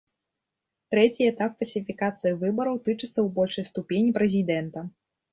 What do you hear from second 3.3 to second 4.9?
большай ступені прэзідэнта.